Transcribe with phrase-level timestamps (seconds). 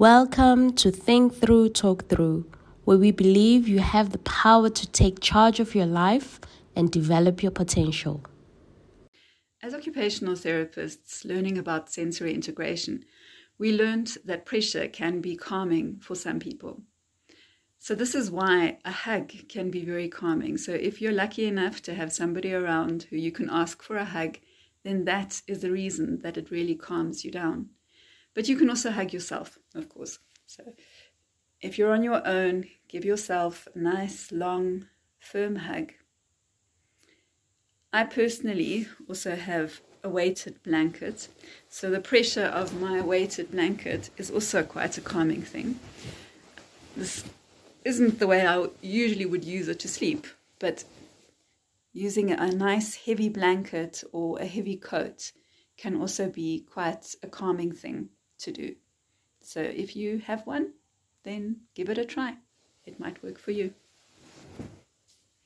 [0.00, 2.46] Welcome to Think Through, Talk Through,
[2.84, 6.40] where we believe you have the power to take charge of your life
[6.74, 8.24] and develop your potential.
[9.62, 13.04] As occupational therapists learning about sensory integration,
[13.58, 16.80] we learned that pressure can be calming for some people.
[17.78, 20.56] So, this is why a hug can be very calming.
[20.56, 24.06] So, if you're lucky enough to have somebody around who you can ask for a
[24.06, 24.38] hug,
[24.82, 27.68] then that is the reason that it really calms you down.
[28.34, 30.18] But you can also hug yourself, of course.
[30.46, 30.72] So
[31.60, 34.86] if you're on your own, give yourself a nice, long,
[35.18, 35.92] firm hug.
[37.92, 41.28] I personally also have a weighted blanket.
[41.68, 45.78] So the pressure of my weighted blanket is also quite a calming thing.
[46.96, 47.24] This
[47.84, 50.26] isn't the way I usually would use it to sleep,
[50.58, 50.84] but
[51.92, 55.32] using a nice heavy blanket or a heavy coat
[55.76, 58.10] can also be quite a calming thing
[58.40, 58.74] to do.
[59.42, 60.72] So if you have one,
[61.24, 62.36] then give it a try.
[62.84, 63.74] It might work for you.